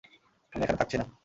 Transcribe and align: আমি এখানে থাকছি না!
আমি 0.53 0.63
এখানে 0.63 0.79
থাকছি 0.81 0.95
না! 0.97 1.05